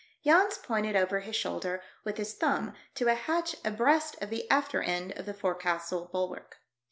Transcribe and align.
Jans 0.25 0.57
pointed 0.57 0.95
over 0.95 1.19
his 1.19 1.35
shoulder 1.35 1.83
with 2.03 2.17
his 2.17 2.33
thumb 2.33 2.73
to 2.95 3.07
a 3.07 3.13
hatch 3.13 3.55
abreast 3.63 4.15
of 4.19 4.31
the 4.31 4.49
after 4.49 4.81
end 4.81 5.11
of 5.11 5.27
the 5.27 5.33
forecastle 5.35 6.09
bulwark. 6.11 6.57